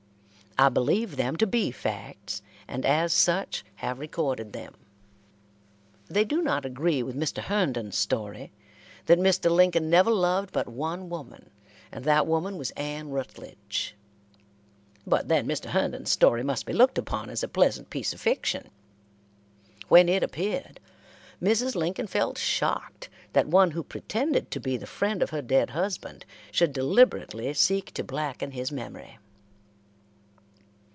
[0.59, 4.75] I believe them to be facts, and as such have recorded them.
[6.07, 7.41] They do not agree with Mr.
[7.43, 8.51] Herndon's story,
[9.05, 9.49] that Mr.
[9.49, 11.49] Lincoln never loved but one woman,
[11.89, 13.95] and that woman was Ann Rutledge;
[15.07, 15.69] but then Mr.
[15.69, 18.69] Herndon's story must be looked upon as a pleasant piece of fiction.
[19.87, 20.81] When it appeared,
[21.41, 21.75] Mrs.
[21.75, 26.25] Lincoln felt shocked that one who pretended to be the friend of her dead husband
[26.51, 29.17] should deliberately seek to blacken his memory.